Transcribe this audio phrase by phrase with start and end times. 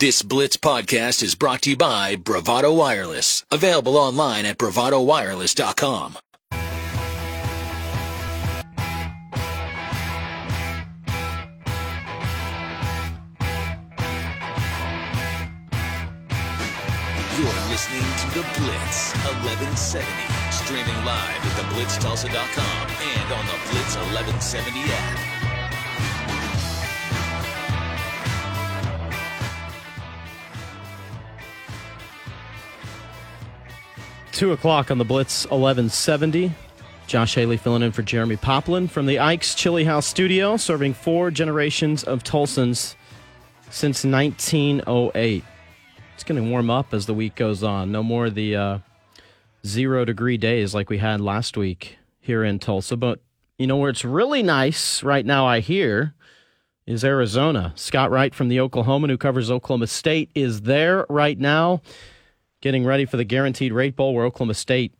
[0.00, 6.16] This Blitz podcast is brought to you by Bravado Wireless, available online at bravadowireless.com.
[17.36, 19.12] You're listening to The Blitz
[19.44, 20.08] 1170,
[20.50, 25.39] streaming live at theblitztulsa.com and on the Blitz 1170 app.
[34.40, 36.50] Two o'clock on the Blitz 1170.
[37.06, 41.30] Josh Haley filling in for Jeremie Poplin from the Ike's Chili House studio, serving four
[41.30, 42.94] generations of Tulsans
[43.68, 45.44] since 1908.
[46.14, 47.92] It's going to warm up as the week goes on.
[47.92, 48.78] No more the uh,
[49.66, 52.96] zero degree days like we had last week here in Tulsa.
[52.96, 53.20] But
[53.58, 56.14] you know where it's really nice right now, I hear,
[56.86, 57.74] is Arizona.
[57.76, 61.82] Scott Wright from the Oklahoman, who covers Oklahoma State, is there right now
[62.60, 64.94] getting ready for the Guaranteed Rate Bowl, where Oklahoma State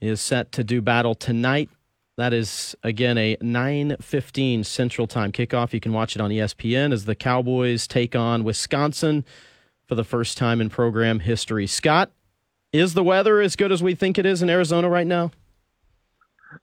[0.00, 1.70] is set to do battle tonight.
[2.16, 5.72] That is again a 9:15 Central Time kickoff.
[5.72, 9.24] You can watch it on ESPN as the Cowboys take on Wisconsin
[9.86, 11.66] for the first time in program history.
[11.66, 12.10] Scott,
[12.72, 15.30] is the weather as good as we think it is in Arizona right now?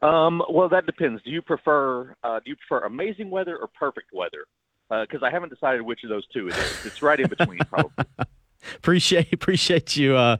[0.01, 1.21] Um, well, that depends.
[1.23, 4.45] Do you prefer uh, do you prefer amazing weather or perfect weather?
[4.89, 6.85] Because I haven't decided which of those two it is.
[6.85, 8.05] It's right in between, probably.
[8.75, 10.37] appreciate appreciate you uh,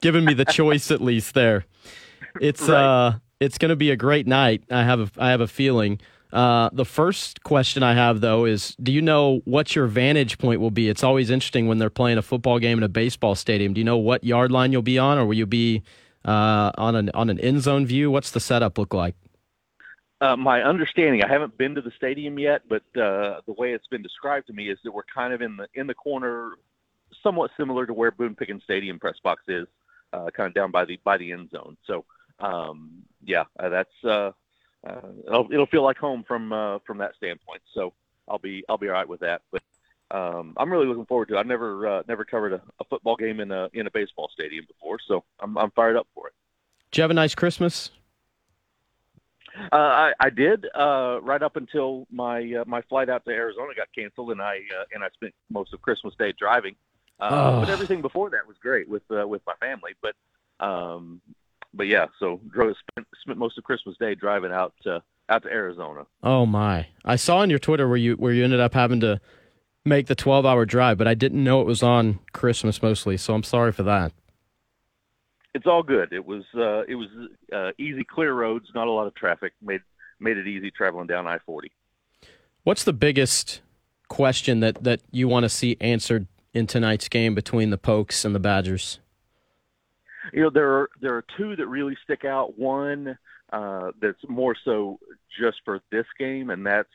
[0.00, 1.66] giving me the choice at least there.
[2.40, 2.82] It's Right.
[2.82, 4.62] uh it's going to be a great night.
[4.70, 6.00] I have a, I have a feeling.
[6.32, 10.60] Uh, the first question I have though is, do you know what your vantage point
[10.60, 10.88] will be?
[10.88, 13.74] It's always interesting when they're playing a football game in a baseball stadium.
[13.74, 15.82] Do you know what yard line you'll be on, or will you be
[16.24, 18.10] uh, on an on an end zone view?
[18.10, 19.14] What's the setup look like?
[20.20, 23.86] Uh, my understanding, I haven't been to the stadium yet, but uh, the way it's
[23.86, 26.52] been described to me is that we're kind of in the in the corner,
[27.22, 29.66] somewhat similar to where Boone Pickens Stadium press box is,
[30.12, 31.76] uh, kind of down by the by the end zone.
[31.86, 32.04] So,
[32.38, 34.32] um, yeah, uh, that's uh,
[34.86, 37.62] uh, it'll, it'll feel like home from uh, from that standpoint.
[37.74, 37.92] So
[38.28, 39.42] I'll be I'll be all right with that.
[39.50, 39.62] But
[40.10, 41.36] um, I'm really looking forward to.
[41.36, 41.38] it.
[41.38, 44.64] I've never uh, never covered a, a football game in a in a baseball stadium
[44.66, 46.34] before, so I'm I'm fired up for it.
[46.90, 47.90] Did you have a nice Christmas?
[49.72, 53.72] Uh, I, I did uh, right up until my uh, my flight out to Arizona
[53.74, 56.76] got canceled, and I uh, and I spent most of Christmas Day driving.
[57.18, 57.60] Uh, Oh.
[57.60, 59.92] But everything before that was great with uh, with my family.
[60.02, 60.14] But
[60.64, 61.20] um,
[61.74, 65.48] but yeah, so drove spent, spent most of Christmas Day driving out uh, out to
[65.48, 66.06] Arizona.
[66.22, 66.88] Oh my!
[67.04, 69.20] I saw on your Twitter where you where you ended up having to
[69.84, 73.16] make the twelve hour drive, but I didn't know it was on Christmas mostly.
[73.16, 74.12] So I'm sorry for that.
[75.54, 76.12] It's all good.
[76.12, 77.08] It was uh, it was
[77.52, 79.52] uh, easy, clear roads, not a lot of traffic.
[79.62, 79.80] made
[80.20, 81.72] made it easy traveling down I forty.
[82.62, 83.62] What's the biggest
[84.08, 88.34] question that that you want to see answered in tonight's game between the Pokes and
[88.34, 88.98] the Badgers?
[90.32, 92.58] you know there are there are two that really stick out.
[92.58, 93.18] One
[93.52, 94.98] uh that's more so
[95.38, 96.88] just for this game and that's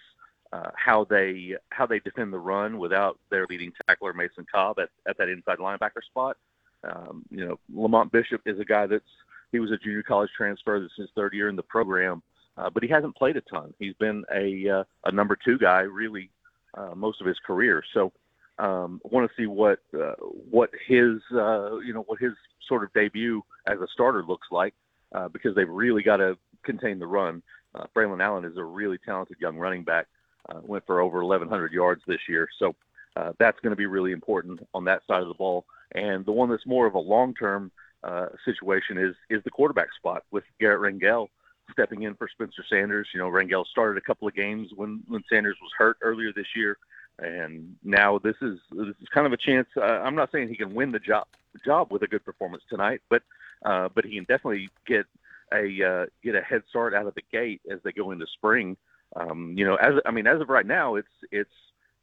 [0.52, 4.90] uh how they how they defend the run without their leading tackler Mason Cobb at,
[5.08, 6.38] at that inside linebacker spot.
[6.84, 9.04] Um you know Lamont Bishop is a guy that's
[9.52, 12.22] he was a junior college transfer this is his third year in the program
[12.58, 13.74] uh, but he hasn't played a ton.
[13.80, 16.30] He's been a uh, a number two guy really
[16.74, 17.82] uh, most of his career.
[17.94, 18.12] So
[18.62, 22.34] um, want to see what uh, what his uh, you know what his
[22.68, 24.76] sort of debut as a starter looks like
[25.14, 27.42] uh, because they've really got to contain the run.
[27.74, 30.08] Uh, Braylon Allen is a really talented young running back.
[30.50, 32.76] Uh, went for over 1,100 yards this year, so
[33.16, 35.66] uh, that's going to be really important on that side of the ball.
[35.94, 37.72] And the one that's more of a long-term
[38.04, 41.28] uh, situation is is the quarterback spot with Garrett Rangel
[41.72, 43.08] stepping in for Spencer Sanders.
[43.14, 46.48] You know, Rangel started a couple of games when when Sanders was hurt earlier this
[46.56, 46.78] year
[47.22, 49.68] and now this is this is kind of a chance.
[49.78, 51.26] Uh, I'm not saying he can win the job
[51.66, 53.24] job with a good performance tonight, but
[53.64, 55.06] uh, but he can definitely get
[55.54, 58.76] a uh, get a head start out of the gate as they go into spring.
[59.16, 61.50] Um, you know, as I mean, as of right now, it's it's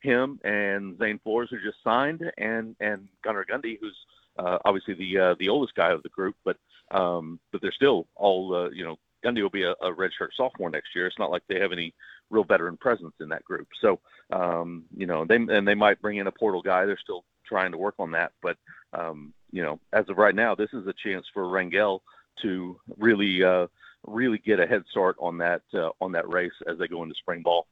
[0.01, 3.97] him and Zane Flores who just signed, and and Gunnar Gundy, who's
[4.39, 6.57] uh, obviously the uh, the oldest guy of the group, but
[6.91, 8.97] um, but they're still all uh, you know.
[9.25, 11.09] Gundy will be a, a redshirt sophomore next year.
[11.09, 11.93] It's not like they have any
[12.31, 13.69] real veteran presence in that group.
[13.81, 16.87] So, um, you know, they and they might bring in a portal guy.
[16.87, 18.57] They're still trying to work on that, but
[18.93, 22.01] um, you know, as of right now, this is a chance for Rangel
[22.43, 23.67] to really, uh,
[24.07, 27.15] really get a head start on that uh, on that race as they go into
[27.15, 27.67] spring ball.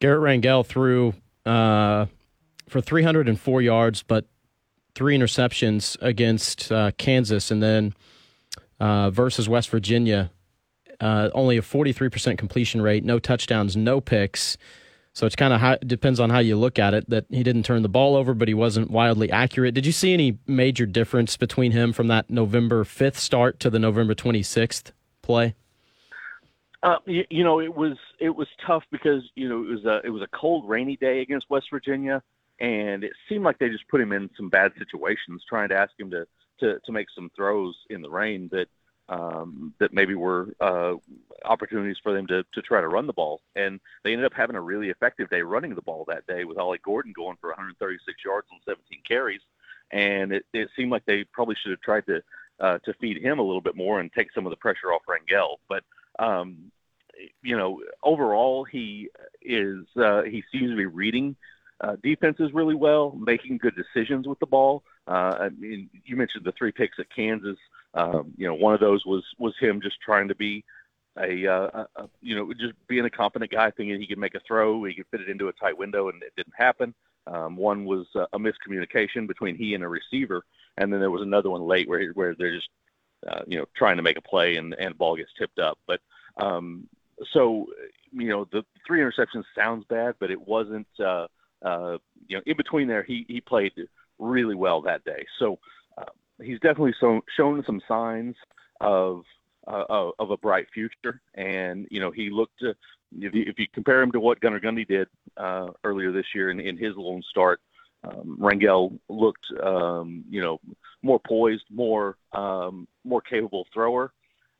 [0.00, 1.14] Garrett Rangel threw
[1.46, 2.06] uh,
[2.68, 4.26] for 304 yards, but
[4.94, 7.94] three interceptions against uh, Kansas, and then
[8.78, 10.30] uh, versus West Virginia,
[11.00, 14.56] uh, only a 43% completion rate, no touchdowns, no picks.
[15.12, 17.08] So it's kind of depends on how you look at it.
[17.08, 19.74] That he didn't turn the ball over, but he wasn't wildly accurate.
[19.74, 23.78] Did you see any major difference between him from that November fifth start to the
[23.78, 24.92] November twenty sixth
[25.22, 25.54] play?
[26.82, 30.00] Uh, you, you, know, it was it was tough because you know it was a
[30.04, 32.20] it was a cold, rainy day against West Virginia,
[32.58, 35.92] and it seemed like they just put him in some bad situations, trying to ask
[35.98, 36.26] him to
[36.60, 38.66] to, to make some throws in the rain that
[39.08, 40.94] um, that maybe were uh,
[41.44, 43.40] opportunities for them to, to try to run the ball.
[43.54, 46.58] And they ended up having a really effective day running the ball that day with
[46.58, 49.42] Ollie Gordon going for 136 yards on 17 carries.
[49.90, 52.22] And it, it seemed like they probably should have tried to
[52.60, 55.02] uh, to feed him a little bit more and take some of the pressure off
[55.08, 55.56] Rangel.
[55.68, 55.82] But
[56.18, 56.70] um,
[57.42, 59.08] you know, overall he
[59.42, 61.36] is uh, he seems to be reading
[61.80, 64.82] uh, defenses really well, making good decisions with the ball.
[65.06, 67.58] Uh, I mean, you mentioned the three picks at Kansas.
[67.94, 70.64] Um, you know, one of those was was him just trying to be
[71.18, 74.40] a, uh, a, you know just being a competent guy, thinking he could make a
[74.46, 76.94] throw, he could fit it into a tight window, and it didn't happen.
[77.26, 80.44] Um, one was uh, a miscommunication between he and a receiver,
[80.76, 82.68] and then there was another one late where where they're just
[83.28, 85.78] uh, you know trying to make a play and and ball gets tipped up.
[85.86, 86.00] But
[86.36, 86.88] um,
[87.32, 87.66] so
[88.12, 90.88] you know the three interceptions sounds bad, but it wasn't.
[90.98, 91.28] Uh,
[91.64, 91.96] uh,
[92.26, 93.72] you know, in between there, he he played
[94.18, 95.24] really well that day.
[95.38, 95.58] So
[96.42, 98.36] he's definitely so, shown some signs
[98.80, 99.22] of
[99.66, 101.20] uh, of a bright future.
[101.34, 102.74] And you know, he looked to,
[103.18, 106.50] if you, if you compare him to what Gunnar Gundy did uh, earlier this year
[106.50, 107.60] in, in his lone start,
[108.04, 110.60] um, Rangel looked um, you know
[111.02, 114.12] more poised, more um, more capable thrower.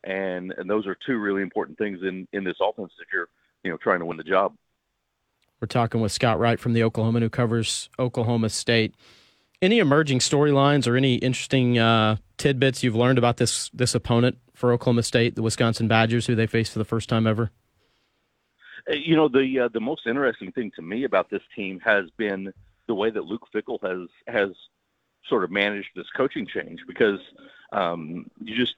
[0.06, 3.28] And, and those are two really important things in, in this offense if you're
[3.62, 4.54] you know trying to win the job.
[5.60, 8.94] We're talking with Scott Wright from the Oklahoman who covers Oklahoma State.
[9.62, 14.72] Any emerging storylines or any interesting uh, tidbits you've learned about this this opponent for
[14.72, 17.50] Oklahoma State, the Wisconsin Badgers, who they face for the first time ever?
[18.88, 22.10] Uh, you know, the uh, the most interesting thing to me about this team has
[22.16, 22.52] been
[22.86, 24.50] the way that Luke Fickell has has
[25.28, 27.18] sort of managed this coaching change because
[27.72, 28.74] um, you just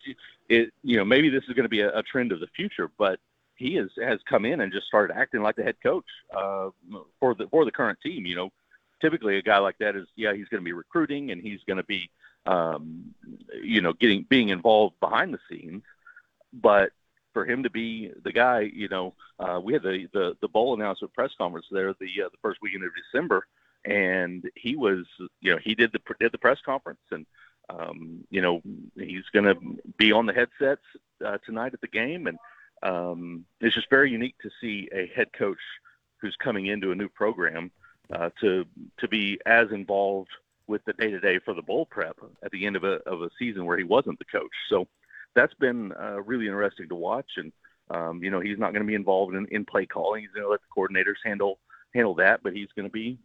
[0.48, 2.90] it you know maybe this is going to be a, a trend of the future,
[2.98, 3.18] but
[3.56, 6.04] he has has come in and just started acting like the head coach
[6.36, 6.68] uh,
[7.18, 8.26] for the for the current team.
[8.26, 8.50] You know,
[9.00, 11.76] typically a guy like that is yeah he's going to be recruiting and he's going
[11.76, 12.10] to be
[12.46, 13.14] um,
[13.62, 15.82] you know getting being involved behind the scenes,
[16.52, 16.90] but
[17.32, 20.74] for him to be the guy, you know, uh, we had the, the the bowl
[20.74, 23.46] announcement press conference there the uh, the first weekend of December,
[23.84, 25.04] and he was
[25.40, 27.26] you know he did the did the press conference and.
[27.68, 28.62] Um, you know,
[28.94, 29.56] he's going to
[29.98, 30.84] be on the headsets
[31.26, 32.38] uh, tonight at the game, and
[32.84, 35.58] um, it's just very unique to see a head coach
[36.20, 37.72] who's coming into a new program
[38.12, 38.64] uh, to
[38.98, 40.30] to be as involved
[40.66, 43.22] with the day to day for the bowl prep at the end of a of
[43.22, 44.52] a season where he wasn't the coach.
[44.68, 44.86] So
[45.34, 47.30] that's been uh, really interesting to watch.
[47.36, 47.52] And
[47.90, 50.22] um, you know, he's not going to be involved in, in play calling.
[50.22, 51.58] He's going to let the coordinators handle
[51.94, 53.18] handle that, but he's going to be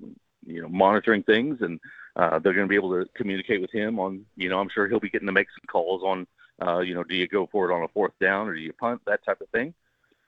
[0.46, 1.80] you know monitoring things, and
[2.16, 4.26] uh, they're going to be able to communicate with him on.
[4.36, 6.28] You know, I'm sure he'll be getting to make some calls on
[6.62, 8.74] uh, you know, do you go for it on a fourth down or do you
[8.74, 9.02] punt?
[9.06, 9.74] That type of thing.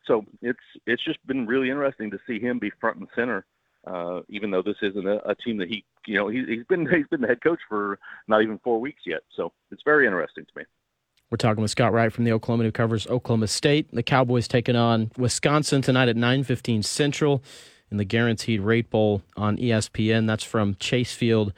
[0.06, 3.46] So it's it's just been really interesting to see him be front and center,
[3.86, 6.88] uh, even though this isn't a, a team that he, you know, he, he's been
[6.92, 9.22] he's been the head coach for not even four weeks yet.
[9.36, 10.64] So it's very interesting to me.
[11.30, 13.88] We're talking with Scott Wright from the Oklahoman who covers Oklahoma State.
[13.92, 17.44] The Cowboys taking on Wisconsin tonight at 9:15 Central
[17.92, 20.28] in the Guaranteed Rate Bowl on ESPN.
[20.28, 21.54] That's from Chase Field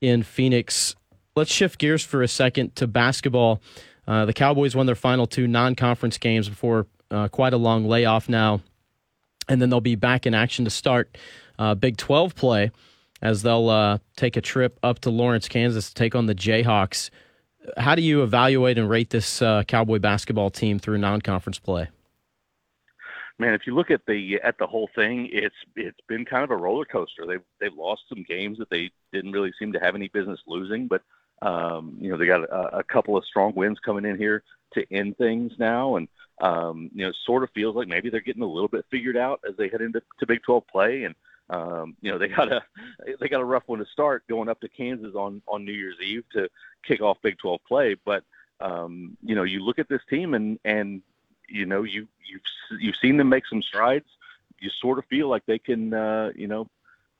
[0.00, 0.94] in Phoenix.
[1.34, 3.60] Let's shift gears for a second to basketball.
[4.06, 7.86] Uh, the Cowboys won their final two non conference games before uh, quite a long
[7.86, 8.60] layoff now.
[9.48, 11.16] And then they'll be back in action to start
[11.58, 12.70] uh, Big 12 play
[13.22, 17.10] as they'll uh, take a trip up to Lawrence, Kansas to take on the Jayhawks.
[17.76, 21.88] How do you evaluate and rate this uh, Cowboy basketball team through non conference play?
[23.38, 26.50] man, if you look at the at the whole thing, it's it's been kind of
[26.50, 27.26] a roller coaster.
[27.26, 30.88] They've they've lost some games that they didn't really seem to have any business losing,
[30.88, 31.02] but
[31.42, 34.42] um, you know, they got a, a couple of strong wins coming in here
[34.74, 36.08] to end things now, and
[36.40, 39.16] um, you know, it sort of feels like maybe they're getting a little bit figured
[39.16, 41.14] out as they head into to Big 12 play, and
[41.48, 42.62] um, you know, they got a
[43.20, 46.00] they got a rough one to start going up to Kansas on on New Year's
[46.04, 46.48] Eve to
[46.84, 48.24] kick off Big 12 play, but
[48.60, 51.02] um, you know, you look at this team and and
[51.48, 54.06] you know, you you've you've seen them make some strides.
[54.58, 56.68] You sort of feel like they can, uh, you know,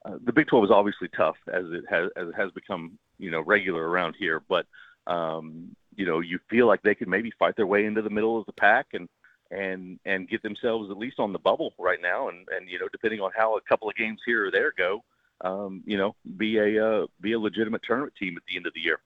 [0.05, 3.31] uh, the Big 12 is obviously tough as it has as it has become you
[3.31, 4.67] know regular around here, but
[5.07, 8.39] um, you know you feel like they could maybe fight their way into the middle
[8.39, 9.09] of the pack and
[9.51, 12.89] and and get themselves at least on the bubble right now, and and you know
[12.91, 15.05] depending on how a couple of games here or there go,
[15.43, 18.75] um, you know be a uh, be a legitimate tournament team at the end of
[18.75, 19.01] the year.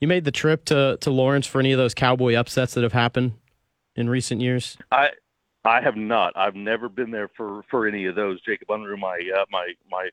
[0.00, 2.92] You made the trip to to Lawrence for any of those Cowboy upsets that have
[2.92, 3.34] happened
[3.96, 4.78] in recent years.
[4.92, 5.10] I
[5.64, 6.32] I have not.
[6.36, 8.40] I've never been there for for any of those.
[8.42, 10.08] Jacob Unruh, my uh, my my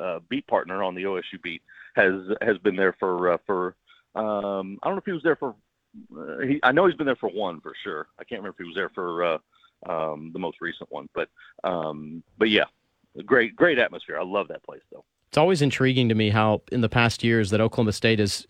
[0.00, 1.62] uh, beat partner on the OSU beat,
[1.94, 3.74] has has been there for uh, for.
[4.14, 5.54] Um, I don't know if he was there for.
[6.16, 8.08] Uh, he, I know he's been there for one for sure.
[8.18, 9.38] I can't remember if he was there for uh,
[9.88, 11.28] um, the most recent one, but
[11.64, 12.64] um, but yeah,
[13.24, 14.18] great great atmosphere.
[14.18, 15.04] I love that place though.
[15.28, 18.46] It's always intriguing to me how in the past years that Oklahoma State has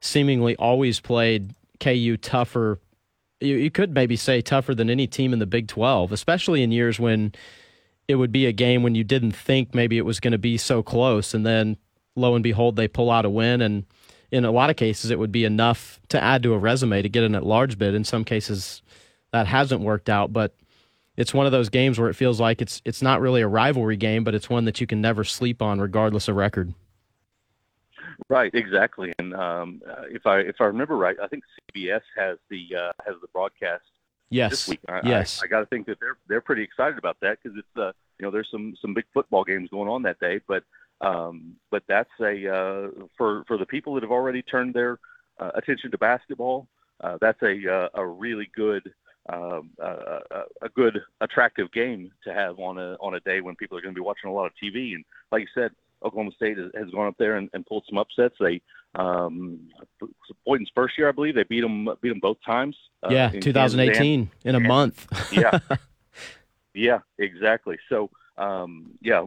[0.00, 2.80] seemingly always played KU tougher.
[3.40, 6.72] You, you could maybe say tougher than any team in the Big 12, especially in
[6.72, 7.32] years when
[8.08, 10.56] it would be a game when you didn't think maybe it was going to be
[10.56, 11.34] so close.
[11.34, 11.76] And then
[12.16, 13.60] lo and behold, they pull out a win.
[13.60, 13.84] And
[14.30, 17.08] in a lot of cases, it would be enough to add to a resume to
[17.08, 17.94] get an at large bid.
[17.94, 18.82] In some cases,
[19.32, 20.32] that hasn't worked out.
[20.32, 20.54] But
[21.16, 23.96] it's one of those games where it feels like it's it's not really a rivalry
[23.96, 26.74] game, but it's one that you can never sleep on, regardless of record.
[28.28, 29.12] Right, exactly.
[29.18, 31.44] And um, uh, if I if I remember right, I think
[31.74, 33.84] CBS has the uh, has the broadcast
[34.28, 34.50] yes.
[34.50, 34.80] this week.
[34.88, 37.56] I, yes, I, I got to think that they're they're pretty excited about that because
[37.58, 40.64] it's uh you know there's some some big football games going on that day, but
[41.00, 44.98] um but that's a uh, for for the people that have already turned their
[45.38, 46.66] uh, attention to basketball,
[47.02, 48.92] uh, that's a uh, a really good
[49.28, 50.20] um, uh,
[50.62, 53.94] a good attractive game to have on a on a day when people are going
[53.94, 54.94] to be watching a lot of TV.
[54.94, 55.70] And like you said,
[56.02, 58.36] Oklahoma State has, gone up there and, and pulled some upsets.
[58.40, 58.60] They
[58.94, 59.68] um,
[60.46, 62.76] Boynton's first year, I believe, they beat them beat them both times.
[63.02, 65.06] Uh, yeah, 2018 in a month.
[65.32, 65.58] yeah,
[66.74, 67.78] yeah, exactly.
[67.88, 69.26] So um, yeah,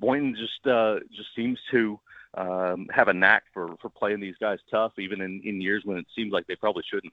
[0.00, 2.00] Boynton just uh, just seems to
[2.34, 5.98] um, have a knack for for playing these guys tough, even in in years when
[5.98, 7.12] it seems like they probably shouldn't.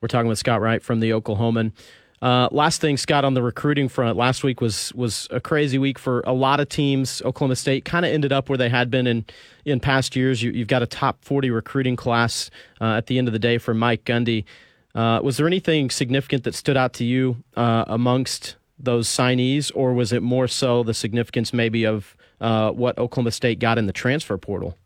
[0.00, 1.72] We're talking with Scott Wright from the Oklahoman.
[2.20, 5.98] Uh, last thing, Scott, on the recruiting front, last week was was a crazy week
[5.98, 7.20] for a lot of teams.
[7.22, 9.24] Oklahoma State kind of ended up where they had been in
[9.64, 10.42] in past years.
[10.42, 13.58] You, have got a top forty recruiting class uh, at the end of the day
[13.58, 14.44] for Mike Gundy.
[14.94, 19.92] Uh, was there anything significant that stood out to you uh, amongst those signees, or
[19.94, 23.92] was it more so the significance maybe of uh, what Oklahoma State got in the
[23.92, 24.76] transfer portal?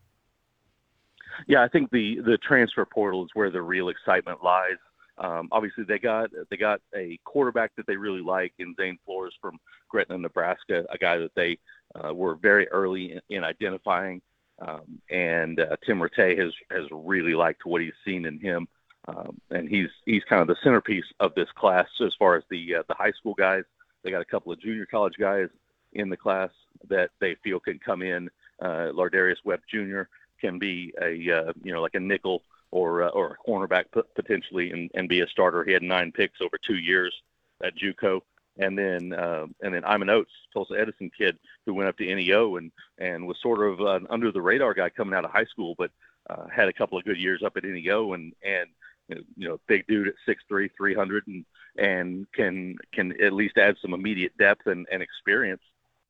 [1.47, 4.76] Yeah, I think the the transfer portal is where the real excitement lies.
[5.18, 9.35] Um, obviously, they got they got a quarterback that they really like in Zane Flores
[9.40, 11.59] from Gretna, Nebraska, a guy that they
[11.95, 14.21] uh, were very early in, in identifying.
[14.61, 18.66] Um, and uh, Tim Rattay has has really liked what he's seen in him,
[19.07, 22.76] um, and he's he's kind of the centerpiece of this class as far as the
[22.76, 23.64] uh, the high school guys.
[24.02, 25.49] They got a couple of junior college guys
[25.93, 26.50] in the class
[26.88, 28.28] that they feel can come in.
[28.61, 30.02] Uh, Lardarius Webb Jr.
[30.40, 34.71] can be a uh, you know like a nickel or uh, or a cornerback potentially
[34.71, 35.64] and, and be a starter.
[35.64, 37.14] He had nine picks over two years
[37.62, 38.21] at JUCO,
[38.59, 42.57] and then uh, and then Iman Oates, Tulsa Edison kid who went up to NEO
[42.57, 45.75] and and was sort of an under the radar guy coming out of high school,
[45.78, 45.90] but
[46.28, 48.69] uh, had a couple of good years up at NEO and and
[49.09, 51.45] you know big dude at six three, three hundred, and
[51.77, 55.62] and can can at least add some immediate depth and, and experience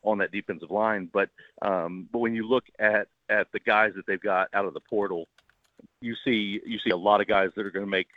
[0.02, 1.08] on that defensive line.
[1.12, 1.30] But
[1.62, 4.80] um, but when you look at at the guys that they've got out of the
[4.80, 5.26] portal
[6.00, 8.08] you see you see a lot of guys that are going to make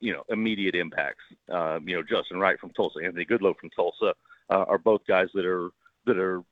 [0.00, 1.22] you know immediate impacts.
[1.50, 4.14] Um, you know, Justin Wright from Tulsa, Anthony Goodlow from Tulsa
[4.50, 5.70] uh, are both guys that are
[6.06, 6.42] that are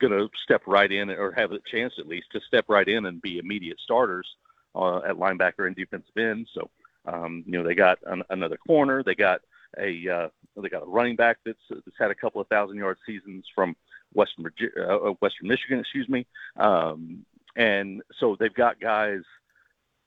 [0.00, 3.06] going to step right in or have a chance at least to step right in
[3.06, 4.26] and be immediate starters
[4.74, 6.46] uh, at linebacker and defensive end.
[6.54, 6.68] So
[7.06, 9.40] um, you know they got an, another corner, they got
[9.78, 12.98] a uh, they got a running back that's that's had a couple of thousand yard
[13.06, 13.76] seasons from
[14.14, 16.26] Western uh, uh, Western Michigan, excuse me.
[16.56, 17.24] Um,
[17.56, 19.22] and so they've got guys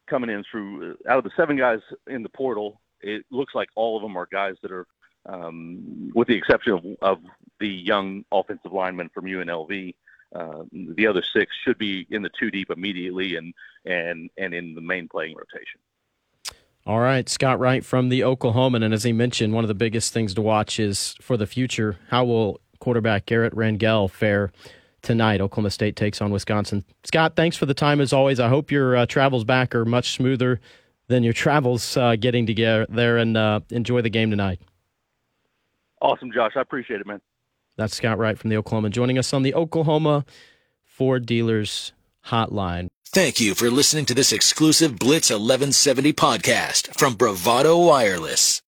[0.07, 3.69] coming in through uh, out of the seven guys in the portal, it looks like
[3.75, 4.87] all of them are guys that are,
[5.25, 7.19] um, with the exception of, of
[7.59, 9.95] the young offensive lineman from UNLV.
[10.33, 13.53] Uh, the other six should be in the two deep immediately and
[13.85, 15.79] and and in the main playing rotation.
[16.85, 20.13] All right, Scott Wright from the Oklahoman, and as he mentioned, one of the biggest
[20.13, 21.97] things to watch is for the future.
[22.09, 24.51] How will quarterback Garrett Rangel fare
[25.05, 25.39] tonight.
[25.39, 26.83] Oklahoman State takes on Wisconsin.
[27.03, 28.39] Scott, thanks for the time as always.
[28.39, 30.59] I hope your uh, travels back are much smoother
[31.07, 34.59] than your travels uh, getting together there, and uh, enjoy the game tonight.
[36.01, 36.53] Awesome, Josh.
[36.55, 37.21] I appreciate it, man.
[37.77, 40.25] That's Scott Wright from the Oklahoma joining us on the Oklahoma
[40.83, 41.93] Ford Dealers
[42.27, 42.89] Hotline.
[43.15, 48.61] Thank you for listening to this exclusive Blitz 1170 podcast from Bravado Wireless.